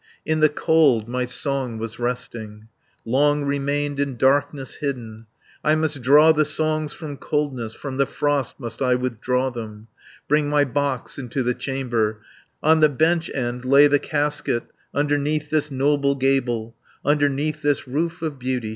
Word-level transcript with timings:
In 0.25 0.39
the 0.39 0.49
cold 0.49 1.07
my 1.07 1.25
song 1.27 1.77
was 1.77 1.99
resting, 1.99 2.69
Long 3.05 3.43
remained 3.45 3.99
in 3.99 4.17
darkness 4.17 4.77
hidden. 4.77 5.27
80 5.63 5.71
I 5.71 5.75
must 5.75 6.01
draw 6.01 6.31
the 6.31 6.43
songs 6.43 6.91
from 6.91 7.17
Coldness, 7.17 7.75
From 7.75 7.97
the 7.97 8.07
Frost 8.07 8.59
must 8.59 8.81
I 8.81 8.95
withdraw 8.95 9.51
them, 9.51 9.89
Bring 10.27 10.49
my 10.49 10.65
box 10.65 11.19
into 11.19 11.43
the 11.43 11.53
chamber, 11.53 12.19
On 12.63 12.79
the 12.79 12.89
bench 12.89 13.29
end 13.35 13.63
lay 13.63 13.85
the 13.85 13.99
casket, 13.99 14.63
Underneath 14.91 15.51
this 15.51 15.69
noble 15.69 16.15
gable, 16.15 16.75
Underneath 17.05 17.61
this 17.61 17.87
roof 17.87 18.23
of 18.23 18.39
beauty. 18.39 18.69